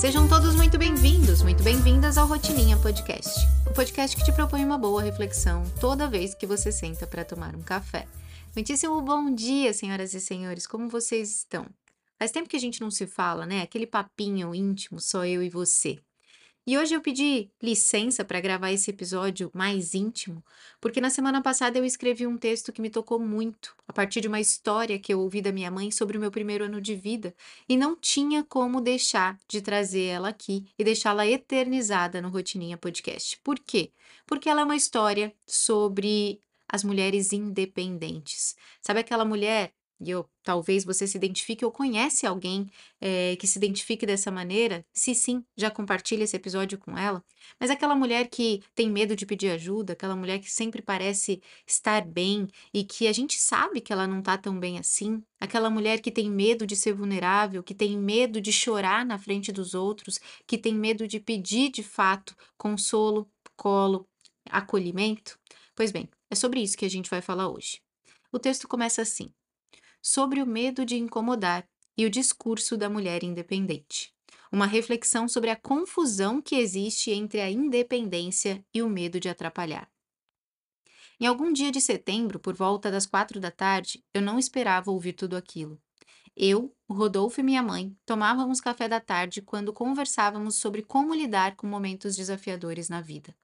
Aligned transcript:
Sejam 0.00 0.26
todos 0.26 0.54
muito 0.54 0.78
bem-vindos, 0.78 1.42
muito 1.42 1.62
bem-vindas 1.62 2.16
ao 2.16 2.26
Rotininha 2.26 2.74
Podcast, 2.78 3.46
o 3.70 3.74
podcast 3.74 4.16
que 4.16 4.24
te 4.24 4.32
propõe 4.32 4.64
uma 4.64 4.78
boa 4.78 5.02
reflexão 5.02 5.62
toda 5.78 6.08
vez 6.08 6.34
que 6.34 6.46
você 6.46 6.72
senta 6.72 7.06
para 7.06 7.22
tomar 7.22 7.54
um 7.54 7.60
café. 7.60 8.08
Muitíssimo 8.56 8.98
bom 9.02 9.30
dia, 9.30 9.74
senhoras 9.74 10.14
e 10.14 10.20
senhores, 10.20 10.66
como 10.66 10.88
vocês 10.88 11.30
estão? 11.30 11.66
Faz 12.18 12.30
tempo 12.30 12.48
que 12.48 12.56
a 12.56 12.60
gente 12.60 12.80
não 12.80 12.90
se 12.90 13.06
fala, 13.06 13.44
né? 13.44 13.60
Aquele 13.60 13.86
papinho 13.86 14.54
íntimo, 14.54 14.98
só 14.98 15.26
eu 15.26 15.42
e 15.42 15.50
você. 15.50 15.98
E 16.70 16.78
hoje 16.78 16.94
eu 16.94 17.00
pedi 17.00 17.50
licença 17.60 18.24
para 18.24 18.40
gravar 18.40 18.70
esse 18.70 18.92
episódio 18.92 19.50
mais 19.52 19.92
íntimo, 19.92 20.40
porque 20.80 21.00
na 21.00 21.10
semana 21.10 21.42
passada 21.42 21.76
eu 21.76 21.84
escrevi 21.84 22.28
um 22.28 22.38
texto 22.38 22.72
que 22.72 22.80
me 22.80 22.88
tocou 22.88 23.18
muito, 23.18 23.74
a 23.88 23.92
partir 23.92 24.20
de 24.20 24.28
uma 24.28 24.38
história 24.38 24.96
que 24.96 25.12
eu 25.12 25.18
ouvi 25.18 25.42
da 25.42 25.50
minha 25.50 25.68
mãe 25.68 25.90
sobre 25.90 26.16
o 26.16 26.20
meu 26.20 26.30
primeiro 26.30 26.66
ano 26.66 26.80
de 26.80 26.94
vida, 26.94 27.34
e 27.68 27.76
não 27.76 27.96
tinha 27.96 28.44
como 28.44 28.80
deixar 28.80 29.36
de 29.48 29.60
trazer 29.60 30.04
ela 30.04 30.28
aqui 30.28 30.64
e 30.78 30.84
deixá-la 30.84 31.26
eternizada 31.26 32.22
no 32.22 32.28
Rotininha 32.28 32.78
Podcast. 32.78 33.40
Por 33.42 33.58
quê? 33.58 33.90
Porque 34.24 34.48
ela 34.48 34.60
é 34.60 34.64
uma 34.64 34.76
história 34.76 35.34
sobre 35.44 36.40
as 36.68 36.84
mulheres 36.84 37.32
independentes. 37.32 38.54
Sabe 38.80 39.00
aquela 39.00 39.24
mulher 39.24 39.72
e 40.00 40.10
eu, 40.10 40.26
talvez 40.42 40.82
você 40.82 41.06
se 41.06 41.18
identifique 41.18 41.62
ou 41.64 41.70
conhece 41.70 42.26
alguém 42.26 42.66
é, 43.00 43.36
que 43.36 43.46
se 43.46 43.58
identifique 43.58 44.06
dessa 44.06 44.30
maneira, 44.30 44.84
se 44.94 45.14
sim, 45.14 45.44
já 45.54 45.70
compartilhe 45.70 46.22
esse 46.22 46.34
episódio 46.34 46.78
com 46.78 46.96
ela. 46.96 47.22
Mas 47.58 47.68
aquela 47.68 47.94
mulher 47.94 48.28
que 48.28 48.62
tem 48.74 48.90
medo 48.90 49.14
de 49.14 49.26
pedir 49.26 49.50
ajuda, 49.50 49.92
aquela 49.92 50.16
mulher 50.16 50.38
que 50.38 50.50
sempre 50.50 50.80
parece 50.80 51.42
estar 51.66 52.02
bem 52.06 52.48
e 52.72 52.82
que 52.82 53.06
a 53.06 53.12
gente 53.12 53.38
sabe 53.38 53.80
que 53.82 53.92
ela 53.92 54.06
não 54.06 54.20
está 54.20 54.38
tão 54.38 54.58
bem 54.58 54.78
assim, 54.78 55.22
aquela 55.38 55.68
mulher 55.68 56.00
que 56.00 56.10
tem 56.10 56.30
medo 56.30 56.66
de 56.66 56.76
ser 56.76 56.94
vulnerável, 56.94 57.62
que 57.62 57.74
tem 57.74 57.98
medo 57.98 58.40
de 58.40 58.52
chorar 58.52 59.04
na 59.04 59.18
frente 59.18 59.52
dos 59.52 59.74
outros, 59.74 60.18
que 60.46 60.56
tem 60.56 60.74
medo 60.74 61.06
de 61.06 61.20
pedir 61.20 61.70
de 61.70 61.82
fato 61.82 62.34
consolo, 62.56 63.28
colo, 63.54 64.08
acolhimento. 64.48 65.38
Pois 65.76 65.92
bem, 65.92 66.08
é 66.30 66.34
sobre 66.34 66.62
isso 66.62 66.78
que 66.78 66.86
a 66.86 66.90
gente 66.90 67.10
vai 67.10 67.20
falar 67.20 67.50
hoje. 67.50 67.82
O 68.32 68.38
texto 68.38 68.66
começa 68.66 69.02
assim 69.02 69.30
sobre 70.02 70.42
o 70.42 70.46
medo 70.46 70.84
de 70.84 70.96
incomodar 70.96 71.68
e 71.96 72.06
o 72.06 72.10
discurso 72.10 72.76
da 72.76 72.88
mulher 72.88 73.22
independente. 73.22 74.14
Uma 74.50 74.66
reflexão 74.66 75.28
sobre 75.28 75.50
a 75.50 75.56
confusão 75.56 76.40
que 76.40 76.56
existe 76.56 77.10
entre 77.10 77.40
a 77.40 77.50
independência 77.50 78.64
e 78.74 78.82
o 78.82 78.88
medo 78.88 79.20
de 79.20 79.28
atrapalhar. 79.28 79.90
Em 81.20 81.26
algum 81.26 81.52
dia 81.52 81.70
de 81.70 81.80
setembro, 81.80 82.40
por 82.40 82.54
volta 82.54 82.90
das 82.90 83.04
quatro 83.04 83.38
da 83.38 83.50
tarde, 83.50 84.02
eu 84.14 84.22
não 84.22 84.38
esperava 84.38 84.90
ouvir 84.90 85.12
tudo 85.12 85.36
aquilo. 85.36 85.78
Eu, 86.34 86.74
o 86.88 86.94
Rodolfo 86.94 87.40
e 87.40 87.42
minha 87.42 87.62
mãe 87.62 87.94
tomávamos 88.06 88.60
café 88.60 88.88
da 88.88 89.00
tarde 89.00 89.42
quando 89.42 89.72
conversávamos 89.72 90.54
sobre 90.54 90.82
como 90.82 91.14
lidar 91.14 91.56
com 91.56 91.66
momentos 91.66 92.16
desafiadores 92.16 92.88
na 92.88 93.02
vida. 93.02 93.36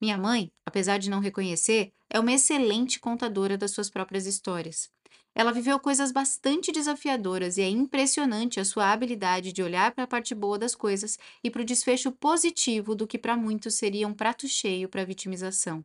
Minha 0.00 0.16
mãe, 0.16 0.50
apesar 0.64 0.98
de 0.98 1.10
não 1.10 1.20
reconhecer, 1.20 1.92
é 2.08 2.18
uma 2.18 2.32
excelente 2.32 2.98
contadora 2.98 3.58
das 3.58 3.72
suas 3.72 3.90
próprias 3.90 4.26
histórias. 4.26 4.90
Ela 5.34 5.52
viveu 5.52 5.80
coisas 5.80 6.12
bastante 6.12 6.70
desafiadoras 6.70 7.56
e 7.56 7.62
é 7.62 7.68
impressionante 7.68 8.60
a 8.60 8.64
sua 8.64 8.92
habilidade 8.92 9.52
de 9.52 9.62
olhar 9.62 9.92
para 9.92 10.04
a 10.04 10.06
parte 10.06 10.34
boa 10.34 10.58
das 10.58 10.74
coisas 10.74 11.18
e 11.42 11.50
para 11.50 11.62
o 11.62 11.64
desfecho 11.64 12.12
positivo 12.12 12.94
do 12.94 13.06
que 13.06 13.18
para 13.18 13.36
muitos 13.36 13.74
seria 13.74 14.06
um 14.06 14.12
prato 14.12 14.46
cheio 14.46 14.88
para 14.88 15.04
vitimização. 15.04 15.84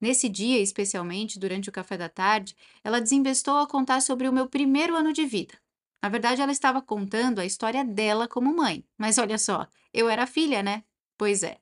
Nesse 0.00 0.28
dia, 0.28 0.58
especialmente 0.58 1.38
durante 1.38 1.68
o 1.68 1.72
café 1.72 1.96
da 1.96 2.08
tarde, 2.08 2.56
ela 2.82 3.00
desinvestou 3.00 3.58
a 3.58 3.68
contar 3.68 4.00
sobre 4.00 4.28
o 4.28 4.32
meu 4.32 4.48
primeiro 4.48 4.96
ano 4.96 5.12
de 5.12 5.24
vida. 5.24 5.54
Na 6.02 6.08
verdade, 6.08 6.42
ela 6.42 6.50
estava 6.50 6.82
contando 6.82 7.38
a 7.38 7.46
história 7.46 7.84
dela 7.84 8.26
como 8.26 8.52
mãe. 8.52 8.84
Mas 8.98 9.18
olha 9.18 9.38
só, 9.38 9.68
eu 9.92 10.08
era 10.08 10.26
filha, 10.26 10.60
né? 10.62 10.82
Pois 11.16 11.44
é. 11.44 11.58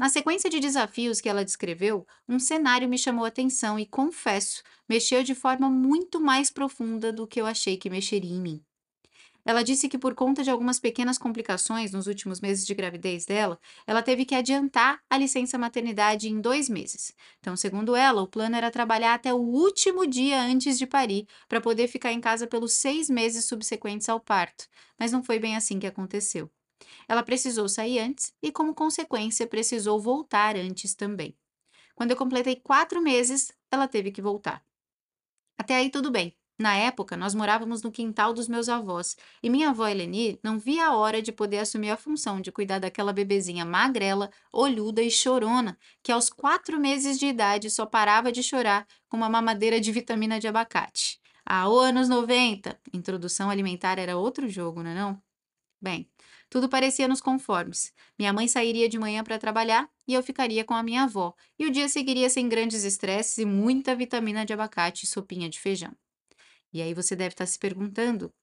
Na 0.00 0.08
sequência 0.08 0.48
de 0.48 0.60
desafios 0.60 1.20
que 1.20 1.28
ela 1.28 1.44
descreveu, 1.44 2.06
um 2.26 2.38
cenário 2.38 2.88
me 2.88 2.96
chamou 2.96 3.26
a 3.26 3.28
atenção 3.28 3.78
e, 3.78 3.84
confesso, 3.84 4.62
mexeu 4.88 5.22
de 5.22 5.34
forma 5.34 5.68
muito 5.68 6.18
mais 6.18 6.50
profunda 6.50 7.12
do 7.12 7.26
que 7.26 7.38
eu 7.38 7.44
achei 7.44 7.76
que 7.76 7.90
mexeria 7.90 8.34
em 8.34 8.40
mim. 8.40 8.64
Ela 9.44 9.62
disse 9.62 9.90
que, 9.90 9.98
por 9.98 10.14
conta 10.14 10.42
de 10.42 10.48
algumas 10.48 10.80
pequenas 10.80 11.18
complicações 11.18 11.92
nos 11.92 12.06
últimos 12.06 12.40
meses 12.40 12.66
de 12.66 12.74
gravidez 12.74 13.26
dela, 13.26 13.60
ela 13.86 14.02
teve 14.02 14.24
que 14.24 14.34
adiantar 14.34 15.02
a 15.10 15.18
licença 15.18 15.58
maternidade 15.58 16.30
em 16.30 16.40
dois 16.40 16.70
meses. 16.70 17.12
Então, 17.38 17.54
segundo 17.54 17.94
ela, 17.94 18.22
o 18.22 18.26
plano 18.26 18.56
era 18.56 18.70
trabalhar 18.70 19.12
até 19.12 19.34
o 19.34 19.36
último 19.36 20.06
dia 20.06 20.40
antes 20.40 20.78
de 20.78 20.86
parir, 20.86 21.26
para 21.46 21.60
poder 21.60 21.88
ficar 21.88 22.10
em 22.10 22.22
casa 22.22 22.46
pelos 22.46 22.72
seis 22.72 23.10
meses 23.10 23.44
subsequentes 23.44 24.08
ao 24.08 24.18
parto. 24.18 24.66
Mas 24.98 25.12
não 25.12 25.22
foi 25.22 25.38
bem 25.38 25.56
assim 25.56 25.78
que 25.78 25.86
aconteceu. 25.86 26.50
Ela 27.08 27.22
precisou 27.22 27.68
sair 27.68 27.98
antes 27.98 28.34
e, 28.42 28.50
como 28.52 28.74
consequência, 28.74 29.46
precisou 29.46 30.00
voltar 30.00 30.56
antes 30.56 30.94
também. 30.94 31.36
Quando 31.94 32.12
eu 32.12 32.16
completei 32.16 32.56
quatro 32.56 33.00
meses, 33.00 33.52
ela 33.70 33.86
teve 33.86 34.10
que 34.10 34.22
voltar. 34.22 34.64
Até 35.58 35.76
aí 35.76 35.90
tudo 35.90 36.10
bem. 36.10 36.34
Na 36.60 36.76
época, 36.76 37.16
nós 37.16 37.34
morávamos 37.34 37.82
no 37.82 37.90
quintal 37.90 38.34
dos 38.34 38.46
meus 38.46 38.68
avós 38.68 39.16
e 39.42 39.48
minha 39.48 39.70
avó 39.70 39.88
Eleni 39.88 40.38
não 40.42 40.58
via 40.58 40.88
a 40.88 40.94
hora 40.94 41.22
de 41.22 41.32
poder 41.32 41.58
assumir 41.58 41.88
a 41.88 41.96
função 41.96 42.38
de 42.38 42.52
cuidar 42.52 42.78
daquela 42.78 43.14
bebezinha 43.14 43.64
magrela, 43.64 44.30
olhuda 44.52 45.02
e 45.02 45.10
chorona, 45.10 45.78
que 46.02 46.12
aos 46.12 46.28
quatro 46.28 46.78
meses 46.78 47.18
de 47.18 47.24
idade 47.24 47.70
só 47.70 47.86
parava 47.86 48.30
de 48.30 48.42
chorar 48.42 48.86
com 49.08 49.16
uma 49.16 49.30
mamadeira 49.30 49.80
de 49.80 49.90
vitamina 49.90 50.38
de 50.38 50.48
abacate. 50.48 51.18
Ah, 51.46 51.64
anos 51.64 52.10
90, 52.10 52.78
introdução 52.92 53.48
alimentar 53.48 53.98
era 53.98 54.18
outro 54.18 54.46
jogo, 54.46 54.82
não 54.82 54.90
é 54.90 54.94
não? 54.94 55.22
Bem, 55.80 56.10
tudo 56.50 56.68
parecia 56.68 57.06
nos 57.06 57.20
conformes. 57.20 57.92
Minha 58.18 58.32
mãe 58.32 58.48
sairia 58.48 58.88
de 58.88 58.98
manhã 58.98 59.22
para 59.22 59.38
trabalhar 59.38 59.88
e 60.06 60.12
eu 60.12 60.22
ficaria 60.22 60.64
com 60.64 60.74
a 60.74 60.82
minha 60.82 61.04
avó, 61.04 61.32
e 61.56 61.64
o 61.64 61.70
dia 61.70 61.88
seguiria 61.88 62.28
sem 62.28 62.48
grandes 62.48 62.82
estresses 62.82 63.38
e 63.38 63.44
muita 63.44 63.94
vitamina 63.94 64.44
de 64.44 64.52
abacate 64.52 65.04
e 65.04 65.08
sopinha 65.08 65.48
de 65.48 65.60
feijão. 65.60 65.96
E 66.72 66.82
aí 66.82 66.92
você 66.92 67.14
deve 67.14 67.34
estar 67.34 67.44
tá 67.44 67.50
se 67.50 67.58
perguntando: 67.58 68.34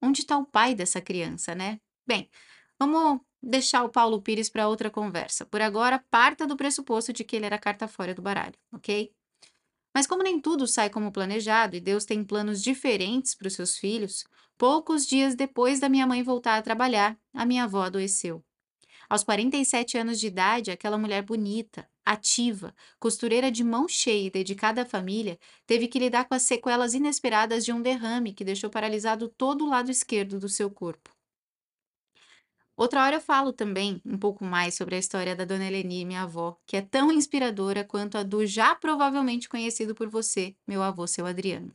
onde 0.00 0.20
está 0.20 0.38
o 0.38 0.46
pai 0.46 0.74
dessa 0.74 1.00
criança, 1.00 1.54
né? 1.54 1.80
Bem, 2.06 2.30
vamos 2.78 3.20
deixar 3.42 3.84
o 3.84 3.90
Paulo 3.90 4.22
Pires 4.22 4.48
para 4.48 4.68
outra 4.68 4.90
conversa. 4.90 5.44
Por 5.44 5.60
agora, 5.60 6.04
parta 6.10 6.46
do 6.46 6.56
pressuposto 6.56 7.12
de 7.12 7.24
que 7.24 7.36
ele 7.36 7.46
era 7.46 7.58
carta 7.58 7.88
fora 7.88 8.14
do 8.14 8.22
baralho, 8.22 8.54
ok? 8.72 9.12
Mas 9.94 10.06
como 10.06 10.22
nem 10.22 10.40
tudo 10.40 10.66
sai 10.66 10.90
como 10.90 11.12
planejado 11.12 11.76
e 11.76 11.80
Deus 11.80 12.04
tem 12.04 12.22
planos 12.24 12.62
diferentes 12.62 13.34
para 13.34 13.48
os 13.48 13.54
seus 13.54 13.76
filhos, 13.78 14.24
poucos 14.56 15.06
dias 15.06 15.34
depois 15.34 15.80
da 15.80 15.88
minha 15.88 16.06
mãe 16.06 16.22
voltar 16.22 16.58
a 16.58 16.62
trabalhar, 16.62 17.18
a 17.34 17.44
minha 17.44 17.64
avó 17.64 17.82
adoeceu. 17.82 18.44
Aos 19.08 19.24
47 19.24 19.96
anos 19.96 20.20
de 20.20 20.26
idade, 20.26 20.70
aquela 20.70 20.98
mulher 20.98 21.22
bonita, 21.22 21.88
ativa, 22.04 22.74
costureira 23.00 23.50
de 23.50 23.64
mão 23.64 23.88
cheia 23.88 24.26
e 24.26 24.30
dedicada 24.30 24.82
à 24.82 24.86
família, 24.86 25.38
teve 25.66 25.88
que 25.88 25.98
lidar 25.98 26.26
com 26.26 26.34
as 26.34 26.42
sequelas 26.42 26.94
inesperadas 26.94 27.64
de 27.64 27.72
um 27.72 27.82
derrame 27.82 28.34
que 28.34 28.44
deixou 28.44 28.70
paralisado 28.70 29.28
todo 29.28 29.64
o 29.64 29.68
lado 29.68 29.90
esquerdo 29.90 30.38
do 30.38 30.48
seu 30.48 30.70
corpo. 30.70 31.17
Outra 32.78 33.02
hora 33.02 33.16
eu 33.16 33.20
falo 33.20 33.52
também 33.52 34.00
um 34.06 34.16
pouco 34.16 34.44
mais 34.44 34.76
sobre 34.76 34.94
a 34.94 34.98
história 35.00 35.34
da 35.34 35.44
Dona 35.44 35.66
Eleni, 35.66 36.04
minha 36.04 36.22
avó, 36.22 36.56
que 36.64 36.76
é 36.76 36.80
tão 36.80 37.10
inspiradora 37.10 37.82
quanto 37.82 38.16
a 38.16 38.22
do 38.22 38.46
já 38.46 38.72
provavelmente 38.72 39.48
conhecido 39.48 39.96
por 39.96 40.08
você, 40.08 40.54
meu 40.64 40.80
avô, 40.80 41.04
seu 41.04 41.26
Adriano. 41.26 41.74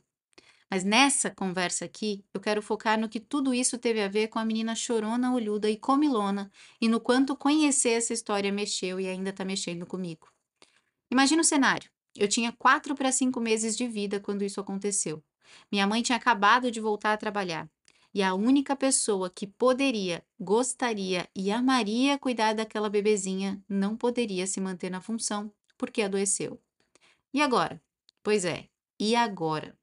Mas 0.70 0.82
nessa 0.82 1.30
conversa 1.30 1.84
aqui, 1.84 2.24
eu 2.32 2.40
quero 2.40 2.62
focar 2.62 2.98
no 2.98 3.06
que 3.06 3.20
tudo 3.20 3.52
isso 3.52 3.76
teve 3.76 4.00
a 4.00 4.08
ver 4.08 4.28
com 4.28 4.38
a 4.38 4.46
menina 4.46 4.74
chorona, 4.74 5.34
olhuda 5.34 5.68
e 5.68 5.76
comilona 5.76 6.50
e 6.80 6.88
no 6.88 6.98
quanto 6.98 7.36
conhecer 7.36 7.90
essa 7.90 8.14
história 8.14 8.50
mexeu 8.50 8.98
e 8.98 9.06
ainda 9.06 9.28
está 9.28 9.44
mexendo 9.44 9.84
comigo. 9.84 10.28
Imagina 11.10 11.42
o 11.42 11.44
cenário. 11.44 11.90
Eu 12.16 12.28
tinha 12.28 12.50
quatro 12.50 12.94
para 12.94 13.12
cinco 13.12 13.40
meses 13.40 13.76
de 13.76 13.86
vida 13.86 14.18
quando 14.20 14.40
isso 14.40 14.58
aconteceu. 14.58 15.22
Minha 15.70 15.86
mãe 15.86 16.00
tinha 16.00 16.16
acabado 16.16 16.70
de 16.70 16.80
voltar 16.80 17.12
a 17.12 17.18
trabalhar 17.18 17.68
e 18.14 18.22
a 18.22 18.32
única 18.32 18.76
pessoa 18.76 19.28
que 19.28 19.44
poderia, 19.44 20.24
gostaria 20.38 21.28
e 21.34 21.50
amaria 21.50 22.16
cuidar 22.16 22.54
daquela 22.54 22.88
bebezinha 22.88 23.60
não 23.68 23.96
poderia 23.96 24.46
se 24.46 24.60
manter 24.60 24.88
na 24.88 25.00
função 25.00 25.52
porque 25.76 26.00
adoeceu. 26.00 26.60
E 27.32 27.42
agora? 27.42 27.82
Pois 28.22 28.44
é, 28.44 28.68
e 29.00 29.16
agora? 29.16 29.76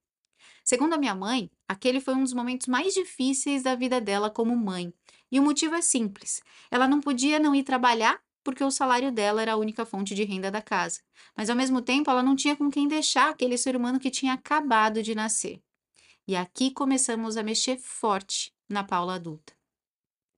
Segundo 0.64 0.94
a 0.94 0.98
minha 0.98 1.14
mãe, 1.14 1.52
aquele 1.68 2.00
foi 2.00 2.14
um 2.16 2.24
dos 2.24 2.34
momentos 2.34 2.68
mais 2.68 2.94
difíceis 2.94 3.64
da 3.64 3.76
vida 3.76 4.00
dela 4.00 4.30
como 4.30 4.56
mãe. 4.56 4.94
E 5.30 5.40
o 5.40 5.44
motivo 5.44 5.76
é 5.76 5.82
simples: 5.82 6.42
ela 6.70 6.88
não 6.88 7.02
podia 7.02 7.40
não 7.40 7.54
ir 7.54 7.64
trabalhar 7.64 8.22
porque 8.44 8.64
o 8.64 8.72
salário 8.72 9.12
dela 9.12 9.42
era 9.42 9.54
a 9.54 9.58
única 9.58 9.86
fonte 9.86 10.16
de 10.16 10.24
renda 10.24 10.50
da 10.50 10.62
casa. 10.62 11.02
Mas 11.36 11.50
ao 11.50 11.56
mesmo 11.56 11.82
tempo, 11.82 12.10
ela 12.10 12.24
não 12.24 12.36
tinha 12.36 12.56
com 12.56 12.72
quem 12.72 12.88
deixar 12.88 13.30
aquele 13.30 13.58
ser 13.58 13.76
humano 13.76 14.00
que 14.00 14.10
tinha 14.10 14.34
acabado 14.34 15.04
de 15.04 15.14
nascer. 15.14 15.62
E 16.28 16.36
aqui 16.36 16.72
começamos 16.72 17.38
a 17.38 17.44
mexer 17.44 17.78
forte 17.78 18.54
na 18.70 18.84
Paula 18.84 19.16
adulta. 19.16 19.54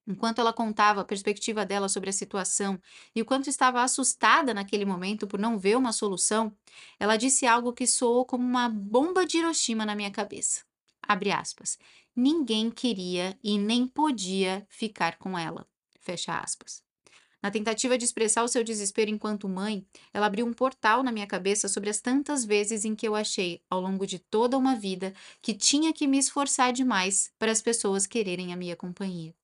Enquanto 0.06 0.40
ela 0.40 0.52
contava 0.52 1.02
a 1.02 1.06
perspectiva 1.06 1.66
dela 1.66 1.88
sobre 1.88 2.10
a 2.10 2.14
situação 2.14 2.80
e 3.16 3.22
o 3.22 3.26
quanto 3.26 3.50
estava 3.50 3.82
assustada 3.82 4.54
naquele 4.54 4.84
momento 4.84 5.26
por 5.26 5.40
não 5.40 5.58
ver 5.58 5.78
uma 5.78 5.94
solução, 5.94 6.54
ela 7.00 7.16
disse 7.16 7.48
algo 7.48 7.72
que 7.72 7.88
soou 7.88 8.26
como 8.26 8.44
uma 8.44 8.68
bomba 8.68 9.26
de 9.26 9.38
Hiroshima 9.38 9.86
na 9.86 9.96
minha 9.96 10.12
cabeça. 10.12 10.64
Abre 11.02 11.32
aspas. 11.32 11.78
Ninguém 12.16 12.70
queria 12.70 13.38
e 13.42 13.58
nem 13.58 13.88
podia 13.88 14.66
ficar 14.70 15.18
com 15.18 15.38
ela. 15.38 15.66
Fecha 16.00 16.38
aspas. 16.38 16.84
Na 17.44 17.52
tentativa 17.52 17.98
de 17.98 18.06
expressar 18.06 18.42
o 18.44 18.48
seu 18.48 18.64
desespero 18.64 19.12
enquanto 19.12 19.50
mãe, 19.50 19.86
ela 20.14 20.26
abriu 20.28 20.46
um 20.46 20.54
portal 20.54 21.04
na 21.04 21.12
minha 21.12 21.28
cabeça 21.28 21.68
sobre 21.68 21.90
as 21.90 22.00
tantas 22.00 22.46
vezes 22.46 22.86
em 22.86 22.96
que 22.96 23.06
eu 23.06 23.16
achei, 23.16 23.62
ao 23.70 23.82
longo 23.82 24.08
de 24.08 24.18
toda 24.18 24.58
uma 24.58 24.76
vida, 24.78 25.14
que 25.42 25.54
tinha 25.54 25.92
que 25.92 26.08
me 26.08 26.18
esforçar 26.18 26.72
demais 26.72 27.34
para 27.38 27.52
as 27.52 27.62
pessoas 27.62 28.08
quererem 28.08 28.54
a 28.54 28.56
minha 28.56 28.78
companhia. 28.78 29.36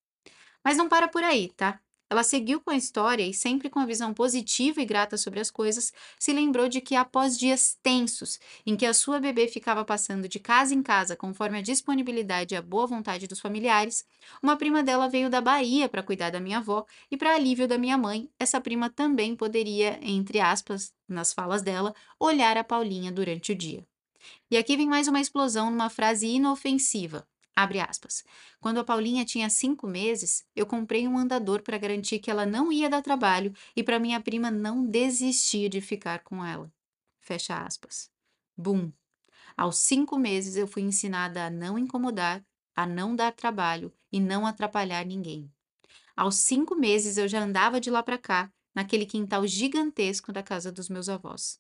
Mas 0.64 0.78
não 0.78 0.90
para 0.90 1.08
por 1.10 1.24
aí, 1.24 1.50
tá? 1.58 1.82
Ela 2.10 2.24
seguiu 2.24 2.60
com 2.60 2.72
a 2.72 2.76
história 2.76 3.24
e, 3.24 3.34
sempre 3.34 3.70
com 3.70 3.80
a 3.80 3.86
visão 3.86 4.14
positiva 4.14 4.82
e 4.82 4.86
grata 4.86 5.16
sobre 5.16 5.40
as 5.40 5.52
coisas, 5.52 5.94
se 6.18 6.34
lembrou 6.34 6.68
de 6.68 6.82
que, 6.82 6.96
após 6.96 7.38
dias 7.38 7.78
tensos, 7.84 8.40
em 8.66 8.76
que 8.76 8.86
a 8.86 8.94
sua 8.94 9.20
bebê 9.20 9.48
ficava 9.48 9.86
passando 9.86 10.28
de 10.28 10.40
casa 10.40 10.74
em 10.74 10.82
casa 10.82 11.16
conforme 11.16 11.60
a 11.60 11.62
disponibilidade 11.62 12.56
e 12.56 12.58
a 12.58 12.62
boa 12.62 12.88
vontade 12.88 13.28
dos 13.28 13.40
familiares, 13.40 14.04
uma 14.42 14.58
prima 14.58 14.82
dela 14.82 15.08
veio 15.08 15.30
da 15.30 15.40
Bahia 15.40 15.88
para 15.88 16.02
cuidar 16.02 16.32
da 16.32 16.40
minha 16.40 16.58
avó 16.58 16.86
e, 17.12 17.18
para 17.18 17.36
alívio 17.36 17.68
da 17.68 17.78
minha 17.78 17.98
mãe, 17.98 18.28
essa 18.40 18.60
prima 18.60 18.90
também 18.90 19.36
poderia, 19.36 20.00
entre 20.02 20.40
aspas, 20.40 20.92
nas 21.08 21.32
falas 21.32 21.62
dela, 21.62 21.94
olhar 22.20 22.58
a 22.58 22.64
Paulinha 22.64 23.12
durante 23.12 23.52
o 23.52 23.56
dia. 23.56 23.86
E 24.50 24.58
aqui 24.58 24.76
vem 24.76 24.88
mais 24.88 25.08
uma 25.08 25.22
explosão 25.22 25.70
numa 25.70 25.90
frase 25.90 26.28
inofensiva. 26.28 27.28
Abre 27.60 27.82
aspas. 27.82 28.24
Quando 28.62 28.80
a 28.80 28.86
Paulinha 28.86 29.26
tinha 29.26 29.50
cinco 29.50 29.86
meses, 29.86 30.46
eu 30.56 30.66
comprei 30.66 31.06
um 31.10 31.18
andador 31.18 31.62
para 31.62 31.78
garantir 31.78 32.20
que 32.20 32.32
ela 32.32 32.46
não 32.46 32.72
ia 32.72 32.90
dar 32.90 33.02
trabalho 33.02 33.54
e 33.76 33.84
para 33.84 34.00
minha 34.00 34.22
prima 34.22 34.50
não 34.50 34.86
desistir 34.86 35.68
de 35.68 35.82
ficar 35.82 36.20
com 36.24 36.46
ela. 36.46 36.72
Fecha 37.20 37.58
aspas. 37.62 38.10
Bum! 38.56 38.94
Aos 39.58 39.78
cinco 39.78 40.18
meses 40.18 40.56
eu 40.56 40.68
fui 40.68 40.84
ensinada 40.84 41.48
a 41.48 41.50
não 41.50 41.78
incomodar, 41.78 42.42
a 42.74 42.86
não 42.86 43.14
dar 43.14 43.34
trabalho 43.34 43.94
e 44.10 44.22
não 44.22 44.48
atrapalhar 44.48 45.06
ninguém. 45.06 45.52
Aos 46.16 46.36
cinco 46.36 46.76
meses 46.76 47.18
eu 47.18 47.28
já 47.28 47.42
andava 47.42 47.82
de 47.82 47.92
lá 47.92 48.02
para 48.02 48.18
cá, 48.18 48.50
naquele 48.74 49.06
quintal 49.06 49.46
gigantesco 49.46 50.32
da 50.32 50.42
casa 50.42 50.72
dos 50.72 50.88
meus 50.88 51.10
avós. 51.10 51.60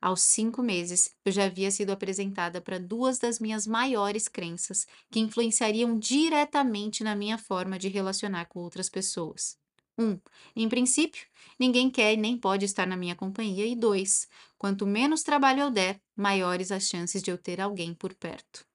Aos 0.00 0.22
cinco 0.22 0.62
meses, 0.62 1.14
eu 1.24 1.30
já 1.30 1.44
havia 1.44 1.70
sido 1.70 1.90
apresentada 1.90 2.60
para 2.60 2.78
duas 2.78 3.18
das 3.18 3.38
minhas 3.38 3.66
maiores 3.66 4.28
crenças, 4.28 4.86
que 5.10 5.20
influenciariam 5.20 5.98
diretamente 5.98 7.04
na 7.04 7.14
minha 7.14 7.36
forma 7.36 7.78
de 7.78 7.88
relacionar 7.88 8.46
com 8.46 8.60
outras 8.60 8.88
pessoas. 8.88 9.58
Um, 9.98 10.18
em 10.56 10.68
princípio, 10.68 11.26
ninguém 11.58 11.90
quer 11.90 12.14
e 12.14 12.16
nem 12.16 12.38
pode 12.38 12.64
estar 12.64 12.86
na 12.86 12.96
minha 12.96 13.14
companhia. 13.14 13.66
E 13.66 13.76
dois, 13.76 14.26
quanto 14.56 14.86
menos 14.86 15.22
trabalho 15.22 15.60
eu 15.60 15.70
der, 15.70 16.00
maiores 16.16 16.72
as 16.72 16.84
chances 16.88 17.22
de 17.22 17.30
eu 17.30 17.36
ter 17.36 17.60
alguém 17.60 17.92
por 17.92 18.14
perto. 18.14 18.66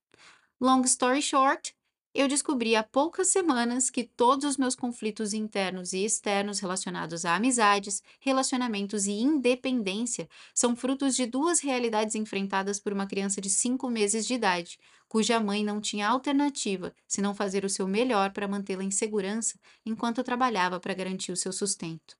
Long 0.61 0.81
story 0.83 1.23
short, 1.23 1.75
eu 2.15 2.29
descobri 2.29 2.77
há 2.77 2.81
poucas 2.81 3.27
semanas 3.27 3.89
que 3.89 4.05
todos 4.05 4.45
os 4.45 4.55
meus 4.55 4.73
conflitos 4.73 5.33
internos 5.33 5.91
e 5.91 6.05
externos 6.05 6.59
relacionados 6.59 7.25
a 7.25 7.35
amizades, 7.35 8.01
relacionamentos 8.21 9.05
e 9.05 9.11
independência 9.11 10.29
são 10.53 10.77
frutos 10.77 11.13
de 11.13 11.25
duas 11.25 11.59
realidades 11.59 12.15
enfrentadas 12.15 12.79
por 12.79 12.93
uma 12.93 13.05
criança 13.05 13.41
de 13.41 13.49
5 13.49 13.89
meses 13.89 14.25
de 14.25 14.33
idade, 14.33 14.79
cuja 15.09 15.41
mãe 15.41 15.61
não 15.61 15.81
tinha 15.81 16.07
alternativa 16.07 16.93
senão 17.05 17.35
fazer 17.35 17.65
o 17.65 17.69
seu 17.69 17.85
melhor 17.85 18.31
para 18.31 18.47
mantê-la 18.47 18.83
em 18.85 18.91
segurança 18.91 19.59
enquanto 19.85 20.23
trabalhava 20.23 20.79
para 20.79 20.93
garantir 20.93 21.33
o 21.33 21.37
seu 21.37 21.51
sustento. 21.51 22.17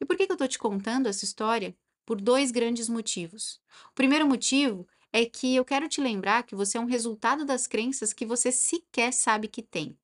E 0.00 0.06
por 0.06 0.16
que, 0.16 0.24
que 0.24 0.32
eu 0.32 0.36
estou 0.36 0.48
te 0.48 0.58
contando 0.58 1.06
essa 1.06 1.26
história? 1.26 1.76
Por 2.06 2.18
dois 2.18 2.50
grandes 2.50 2.88
motivos. 2.88 3.60
O 3.90 3.94
primeiro 3.94 4.26
motivo 4.26 4.88
é 5.12 5.24
que 5.26 5.54
eu 5.56 5.64
quero 5.64 5.88
te 5.88 6.00
lembrar 6.00 6.42
que 6.44 6.54
você 6.54 6.78
é 6.78 6.80
um 6.80 6.84
resultado 6.86 7.44
das 7.44 7.66
crenças 7.66 8.12
que 8.12 8.26
você 8.26 8.52
sequer 8.52 9.12
sabe 9.12 9.48
que 9.48 9.62
tem. 9.62 9.98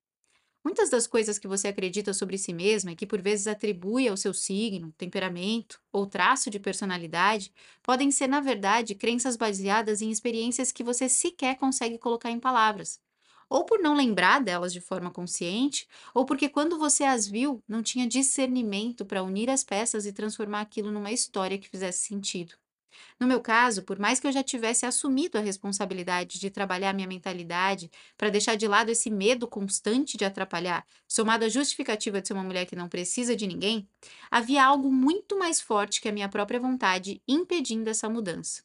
Muitas 0.65 0.91
das 0.91 1.07
coisas 1.07 1.39
que 1.39 1.49
você 1.49 1.69
acredita 1.69 2.15
sobre 2.15 2.39
si 2.39 2.53
mesma 2.53 2.93
e 2.93 2.97
que 2.97 3.07
por 3.07 3.21
vezes 3.23 3.47
atribui 3.47 4.09
ao 4.09 4.17
seu 4.17 4.35
signo, 4.35 4.93
temperamento 4.99 5.81
ou 5.93 6.07
traço 6.07 6.51
de 6.51 6.59
personalidade 6.61 7.53
podem 7.83 8.11
ser, 8.11 8.29
na 8.29 8.41
verdade, 8.41 8.95
crenças 8.95 9.37
baseadas 9.37 10.03
em 10.03 10.11
experiências 10.11 10.73
que 10.73 10.85
você 10.85 11.09
sequer 11.09 11.57
consegue 11.57 11.99
colocar 11.99 12.31
em 12.31 12.41
palavras. 12.41 13.01
Ou 13.49 13.65
por 13.67 13.79
não 13.81 13.95
lembrar 13.95 14.41
delas 14.43 14.73
de 14.73 14.81
forma 14.81 15.11
consciente, 15.11 15.87
ou 16.15 16.25
porque 16.27 16.49
quando 16.49 16.79
você 16.79 17.05
as 17.05 17.27
viu, 17.29 17.63
não 17.69 17.83
tinha 17.83 18.07
discernimento 18.09 19.05
para 19.05 19.23
unir 19.23 19.51
as 19.51 19.63
peças 19.65 20.07
e 20.07 20.13
transformar 20.13 20.63
aquilo 20.63 20.91
numa 20.91 21.13
história 21.13 21.59
que 21.59 21.69
fizesse 21.69 22.07
sentido. 22.07 22.55
No 23.21 23.27
meu 23.27 23.41
caso, 23.41 23.83
por 23.85 23.99
mais 23.99 24.21
que 24.21 24.27
eu 24.27 24.33
já 24.33 24.43
tivesse 24.43 24.87
assumido 24.87 25.39
a 25.39 25.41
responsabilidade 25.41 26.39
de 26.39 26.51
trabalhar 26.51 26.93
minha 26.93 27.09
mentalidade 27.09 27.91
para 28.17 28.31
deixar 28.31 28.57
de 28.57 28.67
lado 28.69 28.91
esse 28.91 29.11
medo 29.11 29.47
constante 29.49 30.17
de 30.17 30.25
atrapalhar, 30.25 30.85
somado 31.09 31.45
à 31.45 31.49
justificativa 31.49 32.21
de 32.21 32.29
ser 32.29 32.35
uma 32.35 32.45
mulher 32.45 32.67
que 32.67 32.77
não 32.77 32.89
precisa 32.89 33.35
de 33.37 33.47
ninguém, 33.47 33.89
havia 34.31 34.65
algo 34.65 34.91
muito 34.93 35.39
mais 35.39 35.61
forte 35.61 36.01
que 36.01 36.09
a 36.09 36.13
minha 36.13 36.29
própria 36.29 36.61
vontade 36.61 37.23
impedindo 37.27 37.89
essa 37.91 38.09
mudança. 38.09 38.63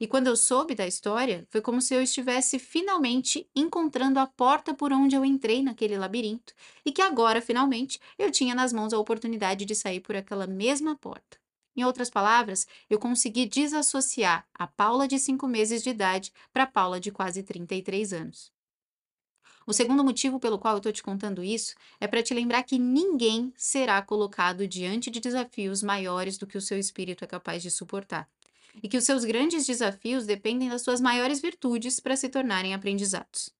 E 0.00 0.06
quando 0.06 0.26
eu 0.28 0.36
soube 0.36 0.74
da 0.74 0.86
história, 0.86 1.46
foi 1.50 1.60
como 1.60 1.80
se 1.80 1.94
eu 1.94 2.02
estivesse 2.02 2.58
finalmente 2.58 3.48
encontrando 3.54 4.18
a 4.18 4.26
porta 4.26 4.74
por 4.74 4.92
onde 4.92 5.14
eu 5.16 5.24
entrei 5.24 5.62
naquele 5.62 5.98
labirinto 5.98 6.54
e 6.84 6.92
que 6.92 7.02
agora, 7.02 7.40
finalmente, 7.42 8.00
eu 8.18 8.30
tinha 8.32 8.54
nas 8.54 8.72
mãos 8.72 8.92
a 8.92 8.98
oportunidade 8.98 9.64
de 9.64 9.74
sair 9.74 10.00
por 10.00 10.16
aquela 10.16 10.46
mesma 10.46 10.96
porta. 10.96 11.39
Em 11.76 11.84
outras 11.84 12.10
palavras, 12.10 12.66
eu 12.88 12.98
consegui 12.98 13.46
desassociar 13.46 14.46
a 14.52 14.66
Paula 14.66 15.06
de 15.06 15.18
5 15.18 15.46
meses 15.46 15.82
de 15.82 15.90
idade 15.90 16.32
para 16.52 16.64
a 16.64 16.66
Paula 16.66 16.98
de 16.98 17.10
quase 17.10 17.42
33 17.42 18.12
anos. 18.12 18.52
O 19.66 19.72
segundo 19.72 20.02
motivo 20.02 20.40
pelo 20.40 20.58
qual 20.58 20.74
eu 20.74 20.78
estou 20.78 20.92
te 20.92 21.02
contando 21.02 21.44
isso 21.44 21.74
é 22.00 22.06
para 22.08 22.22
te 22.22 22.34
lembrar 22.34 22.64
que 22.64 22.78
ninguém 22.78 23.52
será 23.56 24.02
colocado 24.02 24.66
diante 24.66 25.10
de 25.10 25.20
desafios 25.20 25.82
maiores 25.82 26.38
do 26.38 26.46
que 26.46 26.58
o 26.58 26.60
seu 26.60 26.78
espírito 26.78 27.22
é 27.22 27.26
capaz 27.26 27.62
de 27.62 27.70
suportar. 27.70 28.28
E 28.82 28.88
que 28.88 28.96
os 28.96 29.04
seus 29.04 29.24
grandes 29.24 29.66
desafios 29.66 30.26
dependem 30.26 30.68
das 30.68 30.82
suas 30.82 31.00
maiores 31.00 31.40
virtudes 31.40 32.00
para 32.00 32.16
se 32.16 32.28
tornarem 32.28 32.74
aprendizados. 32.74 33.50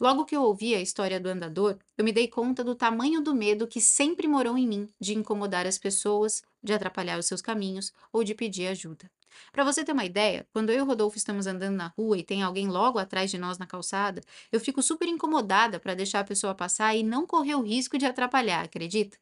Logo 0.00 0.24
que 0.24 0.36
eu 0.36 0.42
ouvi 0.42 0.74
a 0.74 0.80
história 0.80 1.18
do 1.18 1.28
andador, 1.28 1.76
eu 1.96 2.04
me 2.04 2.12
dei 2.12 2.28
conta 2.28 2.62
do 2.62 2.74
tamanho 2.74 3.20
do 3.20 3.34
medo 3.34 3.66
que 3.66 3.80
sempre 3.80 4.28
morou 4.28 4.56
em 4.56 4.66
mim 4.66 4.88
de 5.00 5.14
incomodar 5.14 5.66
as 5.66 5.78
pessoas, 5.78 6.42
de 6.62 6.72
atrapalhar 6.72 7.18
os 7.18 7.26
seus 7.26 7.42
caminhos 7.42 7.92
ou 8.12 8.22
de 8.22 8.34
pedir 8.34 8.68
ajuda. 8.68 9.10
Para 9.52 9.64
você 9.64 9.84
ter 9.84 9.92
uma 9.92 10.04
ideia, 10.04 10.46
quando 10.52 10.70
eu 10.70 10.78
e 10.78 10.82
o 10.82 10.84
Rodolfo 10.84 11.16
estamos 11.16 11.46
andando 11.46 11.76
na 11.76 11.88
rua 11.88 12.16
e 12.16 12.22
tem 12.22 12.42
alguém 12.42 12.68
logo 12.68 12.98
atrás 12.98 13.30
de 13.30 13.38
nós 13.38 13.58
na 13.58 13.66
calçada, 13.66 14.20
eu 14.52 14.60
fico 14.60 14.82
super 14.82 15.08
incomodada 15.08 15.78
para 15.80 15.94
deixar 15.94 16.20
a 16.20 16.24
pessoa 16.24 16.54
passar 16.54 16.94
e 16.96 17.02
não 17.02 17.26
correr 17.26 17.54
o 17.56 17.62
risco 17.62 17.98
de 17.98 18.06
atrapalhar, 18.06 18.64
acredita? 18.64 19.18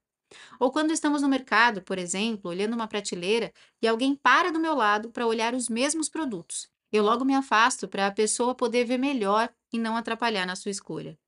Ou 0.61 0.71
quando 0.73 0.93
estamos 0.93 1.23
no 1.23 1.29
mercado, 1.29 1.83
por 1.83 1.99
exemplo, 1.99 2.51
olhando 2.51 2.75
uma 2.75 2.89
prateleira 2.89 3.53
e 3.83 3.89
alguém 3.89 4.15
para 4.15 4.53
do 4.53 4.61
meu 4.61 4.75
lado 4.75 5.11
para 5.11 5.27
olhar 5.27 5.55
os 5.55 5.69
mesmos 5.69 6.09
produtos. 6.09 6.69
Eu 6.93 7.03
logo 7.03 7.25
me 7.25 7.35
afasto 7.35 7.89
para 7.89 8.07
a 8.07 8.13
pessoa 8.13 8.55
poder 8.55 8.85
ver 8.85 8.99
melhor 8.99 9.53
e 9.73 9.79
não 9.79 9.97
atrapalhar 9.97 10.47
na 10.47 10.57
sua 10.57 10.71
escolha. 10.71 11.19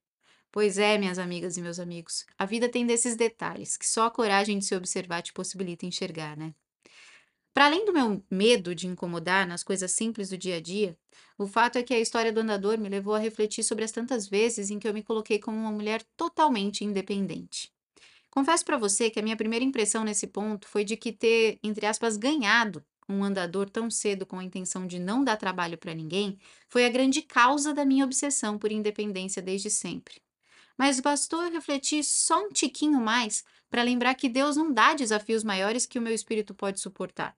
Pois 0.51 0.79
é, 0.79 0.97
minhas 0.99 1.19
amigas 1.19 1.57
e 1.57 1.63
meus 1.63 1.79
amigos, 1.79 2.25
a 2.39 2.47
vida 2.47 2.69
tem 2.69 2.87
desses 2.87 3.17
detalhes 3.17 3.77
que 3.77 3.89
só 3.89 4.07
a 4.07 4.11
coragem 4.11 4.59
de 4.59 4.65
se 4.65 4.75
observar 4.75 5.23
te 5.23 5.33
possibilita 5.33 5.85
enxergar, 5.87 6.37
né? 6.37 6.55
Para 7.53 7.67
além 7.67 7.85
do 7.85 7.93
meu 7.93 8.23
medo 8.31 8.75
de 8.75 8.87
incomodar 8.87 9.47
nas 9.47 9.65
coisas 9.65 9.91
simples 9.93 10.29
do 10.31 10.39
dia 10.39 10.57
a 10.57 10.61
dia, 10.61 10.97
o 11.37 11.47
fato 11.47 11.77
é 11.77 11.83
que 11.83 11.93
a 11.93 11.99
história 11.99 12.33
do 12.33 12.41
andador 12.41 12.79
me 12.79 12.89
levou 12.89 13.15
a 13.15 13.19
refletir 13.19 13.65
sobre 13.65 13.85
as 13.85 13.91
tantas 13.91 14.29
vezes 14.29 14.71
em 14.71 14.79
que 14.79 14.87
eu 14.87 14.95
me 14.95 15.03
coloquei 15.03 15.39
como 15.39 15.57
uma 15.57 15.73
mulher 15.73 16.03
totalmente 16.17 16.85
independente. 16.85 17.73
Confesso 18.31 18.65
para 18.65 18.79
você 18.79 19.11
que 19.11 19.19
a 19.19 19.23
minha 19.23 19.37
primeira 19.37 19.65
impressão 19.65 20.05
nesse 20.05 20.27
ponto 20.27 20.69
foi 20.69 20.85
de 20.85 20.97
que 20.97 21.13
ter, 21.13 21.59
entre 21.63 21.87
aspas, 21.87 22.17
ganhado 22.17 22.85
um 23.09 23.25
andador 23.25 23.71
tão 23.71 23.91
cedo 23.91 24.27
com 24.27 24.39
a 24.39 24.45
intenção 24.45 24.87
de 24.87 24.99
não 24.99 25.25
dar 25.25 25.37
trabalho 25.37 25.79
para 25.79 25.95
ninguém 25.95 26.39
foi 26.69 26.85
a 26.85 26.91
grande 26.91 27.23
causa 27.23 27.73
da 27.73 27.85
minha 27.85 28.05
obsessão 28.05 28.59
por 28.59 28.71
independência 28.71 29.41
desde 29.41 29.71
sempre. 29.71 30.21
Mas 30.77 31.01
bastou 31.01 31.43
eu 31.43 31.51
refletir 31.51 32.05
só 32.05 32.45
um 32.45 32.51
tiquinho 32.51 33.01
mais 33.01 33.45
para 33.71 33.83
lembrar 33.83 34.15
que 34.15 34.29
Deus 34.29 34.57
não 34.57 34.73
dá 34.73 34.95
desafios 34.95 35.43
maiores 35.43 35.87
que 35.87 35.99
o 35.99 36.03
meu 36.03 36.15
espírito 36.15 36.55
pode 36.55 36.81
suportar. 36.81 37.37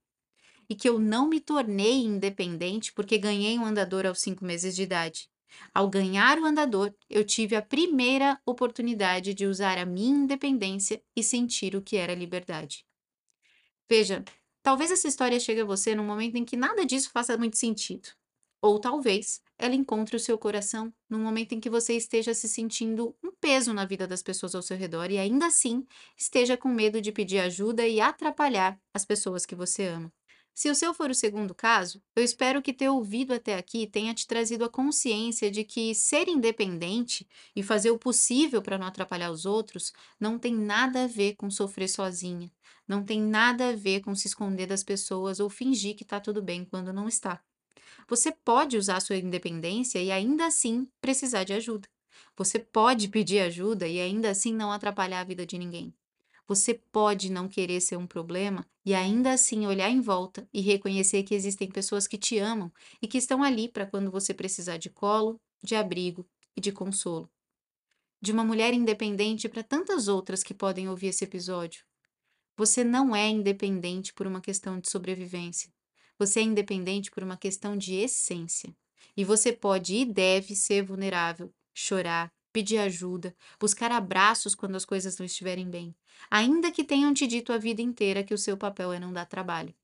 E 0.68 0.74
que 0.74 0.88
eu 0.88 0.98
não 0.98 1.28
me 1.28 1.40
tornei 1.40 2.04
independente 2.04 2.92
porque 2.92 3.18
ganhei 3.18 3.58
um 3.58 3.64
andador 3.64 4.06
aos 4.06 4.20
cinco 4.20 4.44
meses 4.44 4.76
de 4.76 4.82
idade. 4.82 5.28
Ao 5.74 5.88
ganhar 5.88 6.38
o 6.38 6.44
andador, 6.44 6.94
eu 7.08 7.24
tive 7.24 7.56
a 7.56 7.62
primeira 7.62 8.40
oportunidade 8.46 9.34
de 9.34 9.46
usar 9.46 9.78
a 9.78 9.86
minha 9.86 10.24
independência 10.24 11.02
e 11.16 11.22
sentir 11.22 11.74
o 11.74 11.82
que 11.82 11.96
era 11.96 12.14
liberdade. 12.14 12.84
Veja, 13.88 14.24
Talvez 14.62 14.90
essa 14.90 15.08
história 15.08 15.40
chegue 15.40 15.60
a 15.62 15.64
você 15.64 15.94
num 15.94 16.04
momento 16.04 16.36
em 16.36 16.44
que 16.44 16.56
nada 16.56 16.84
disso 16.84 17.10
faça 17.10 17.36
muito 17.36 17.56
sentido. 17.56 18.10
Ou 18.62 18.78
talvez 18.78 19.40
ela 19.58 19.74
encontre 19.74 20.16
o 20.16 20.20
seu 20.20 20.36
coração 20.38 20.92
num 21.08 21.18
momento 21.18 21.52
em 21.54 21.60
que 21.60 21.70
você 21.70 21.94
esteja 21.96 22.34
se 22.34 22.46
sentindo 22.48 23.16
um 23.24 23.30
peso 23.40 23.72
na 23.72 23.86
vida 23.86 24.06
das 24.06 24.22
pessoas 24.22 24.54
ao 24.54 24.62
seu 24.62 24.76
redor 24.76 25.10
e 25.10 25.18
ainda 25.18 25.46
assim 25.46 25.86
esteja 26.16 26.56
com 26.58 26.68
medo 26.68 27.00
de 27.00 27.10
pedir 27.12 27.38
ajuda 27.40 27.86
e 27.88 28.00
atrapalhar 28.00 28.78
as 28.94 29.04
pessoas 29.04 29.46
que 29.46 29.54
você 29.54 29.86
ama. 29.86 30.12
Se 30.54 30.68
o 30.68 30.74
seu 30.74 30.92
for 30.92 31.10
o 31.10 31.14
segundo 31.14 31.54
caso, 31.54 32.02
eu 32.14 32.22
espero 32.22 32.60
que 32.60 32.72
ter 32.72 32.88
ouvido 32.88 33.32
até 33.32 33.56
aqui 33.56 33.86
tenha 33.86 34.12
te 34.12 34.26
trazido 34.26 34.64
a 34.64 34.68
consciência 34.68 35.50
de 35.50 35.64
que 35.64 35.94
ser 35.94 36.28
independente 36.28 37.26
e 37.56 37.62
fazer 37.62 37.90
o 37.90 37.98
possível 37.98 38.60
para 38.60 38.76
não 38.76 38.86
atrapalhar 38.86 39.30
os 39.30 39.46
outros 39.46 39.92
não 40.18 40.38
tem 40.38 40.54
nada 40.54 41.04
a 41.04 41.06
ver 41.06 41.36
com 41.36 41.50
sofrer 41.50 41.88
sozinha, 41.88 42.52
não 42.86 43.02
tem 43.02 43.22
nada 43.22 43.70
a 43.70 43.76
ver 43.76 44.00
com 44.00 44.14
se 44.14 44.26
esconder 44.26 44.66
das 44.66 44.84
pessoas 44.84 45.40
ou 45.40 45.48
fingir 45.48 45.96
que 45.96 46.02
está 46.02 46.20
tudo 46.20 46.42
bem 46.42 46.64
quando 46.64 46.92
não 46.92 47.08
está. 47.08 47.42
Você 48.08 48.32
pode 48.32 48.76
usar 48.76 49.00
sua 49.00 49.16
independência 49.16 50.02
e 50.02 50.10
ainda 50.10 50.46
assim 50.46 50.88
precisar 51.00 51.44
de 51.44 51.52
ajuda. 51.52 51.88
Você 52.36 52.58
pode 52.58 53.08
pedir 53.08 53.40
ajuda 53.40 53.86
e 53.86 54.00
ainda 54.00 54.30
assim 54.30 54.52
não 54.54 54.72
atrapalhar 54.72 55.20
a 55.20 55.24
vida 55.24 55.46
de 55.46 55.56
ninguém. 55.56 55.94
Você 56.50 56.74
pode 56.74 57.30
não 57.30 57.48
querer 57.48 57.80
ser 57.80 57.96
um 57.96 58.08
problema 58.08 58.66
e 58.84 58.92
ainda 58.92 59.30
assim 59.30 59.68
olhar 59.68 59.88
em 59.88 60.00
volta 60.00 60.48
e 60.52 60.60
reconhecer 60.60 61.22
que 61.22 61.32
existem 61.32 61.70
pessoas 61.70 62.08
que 62.08 62.18
te 62.18 62.38
amam 62.38 62.72
e 63.00 63.06
que 63.06 63.18
estão 63.18 63.44
ali 63.44 63.68
para 63.68 63.86
quando 63.86 64.10
você 64.10 64.34
precisar 64.34 64.76
de 64.76 64.90
colo, 64.90 65.40
de 65.62 65.76
abrigo 65.76 66.26
e 66.56 66.60
de 66.60 66.72
consolo. 66.72 67.30
De 68.20 68.32
uma 68.32 68.42
mulher 68.42 68.74
independente 68.74 69.48
para 69.48 69.62
tantas 69.62 70.08
outras 70.08 70.42
que 70.42 70.52
podem 70.52 70.88
ouvir 70.88 71.06
esse 71.06 71.22
episódio. 71.22 71.84
Você 72.56 72.82
não 72.82 73.14
é 73.14 73.28
independente 73.28 74.12
por 74.12 74.26
uma 74.26 74.40
questão 74.40 74.80
de 74.80 74.90
sobrevivência. 74.90 75.72
Você 76.18 76.40
é 76.40 76.42
independente 76.42 77.12
por 77.12 77.22
uma 77.22 77.36
questão 77.36 77.76
de 77.76 77.94
essência. 77.94 78.74
E 79.16 79.24
você 79.24 79.52
pode 79.52 79.94
e 79.94 80.04
deve 80.04 80.56
ser 80.56 80.82
vulnerável, 80.82 81.54
chorar, 81.72 82.28
pedir 82.52 82.78
ajuda, 82.78 83.34
buscar 83.58 83.92
abraços 83.92 84.54
quando 84.54 84.76
as 84.76 84.84
coisas 84.84 85.18
não 85.18 85.26
estiverem 85.26 85.68
bem, 85.68 85.94
ainda 86.30 86.70
que 86.72 86.84
tenham 86.84 87.14
te 87.14 87.26
dito 87.26 87.52
a 87.52 87.58
vida 87.58 87.82
inteira 87.82 88.24
que 88.24 88.34
o 88.34 88.38
seu 88.38 88.56
papel 88.56 88.92
é 88.92 88.98
não 88.98 89.12
dar 89.12 89.26
trabalho. 89.26 89.74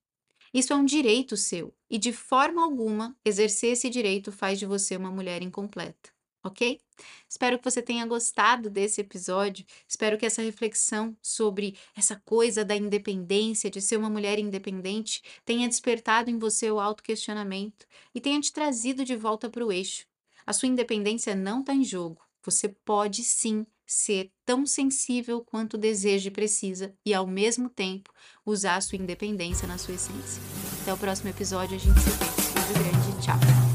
Isso 0.53 0.73
é 0.73 0.77
um 0.77 0.85
direito 0.85 1.37
seu, 1.37 1.75
e 1.91 1.99
de 1.99 2.13
forma 2.13 2.63
alguma 2.63 3.17
exercer 3.25 3.73
esse 3.73 3.91
direito 3.91 4.33
faz 4.33 4.59
de 4.59 4.67
você 4.67 4.97
uma 4.97 5.11
mulher 5.11 5.43
incompleta, 5.43 6.11
ok? 6.43 6.81
Espero 7.29 7.59
que 7.59 7.65
você 7.65 7.83
tenha 7.83 8.07
gostado 8.07 8.71
desse 8.71 9.01
episódio. 9.01 9.67
Espero 9.87 10.17
que 10.17 10.25
essa 10.25 10.43
reflexão 10.43 11.17
sobre 11.21 11.77
essa 11.95 12.17
coisa 12.25 12.65
da 12.65 12.77
independência, 12.77 13.71
de 13.71 13.81
ser 13.81 13.97
uma 13.97 14.09
mulher 14.09 14.39
independente, 14.39 15.23
tenha 15.45 15.69
despertado 15.69 16.31
em 16.31 16.39
você 16.39 16.71
o 16.71 16.81
autoquestionamento 16.81 17.87
e 18.15 18.21
tenha 18.21 18.41
te 18.41 18.53
trazido 18.53 19.05
de 19.05 19.17
volta 19.17 19.51
para 19.51 19.65
o 19.65 19.73
eixo. 19.73 20.07
A 20.47 20.53
sua 20.53 20.69
independência 20.69 21.35
não 21.35 21.61
está 21.61 21.75
em 21.75 21.85
jogo. 21.85 22.26
Você 22.47 22.69
pode 22.69 23.25
sim 23.25 23.67
ser 23.85 24.31
tão 24.45 24.65
sensível 24.65 25.41
quanto 25.45 25.77
deseja 25.77 26.29
e 26.29 26.33
precisa 26.33 26.95
e 27.05 27.13
ao 27.13 27.27
mesmo 27.27 27.69
tempo 27.69 28.11
usar 28.45 28.77
a 28.77 28.81
sua 28.81 28.97
independência 28.97 29.67
na 29.67 29.79
sua 29.79 29.95
essência. 29.95 30.43
Até 30.83 30.95
o 30.95 30.97
próximo 30.97 31.29
episódio, 31.29 31.77
a 31.77 31.79
gente 31.79 31.99
se 32.01 32.11
vê. 32.11 32.25
Beijo 32.55 32.73
grande, 32.73 33.25
tchau. 33.25 33.66